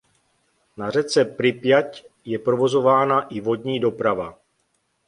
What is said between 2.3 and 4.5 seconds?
provozována i vodní doprava.